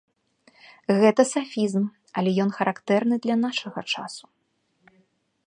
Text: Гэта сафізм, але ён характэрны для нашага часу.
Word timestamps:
Гэта 1.03 1.21
сафізм, 1.33 1.83
але 2.21 2.29
ён 2.47 2.55
характэрны 2.57 3.15
для 3.27 3.35
нашага 3.45 3.81
часу. 3.93 4.25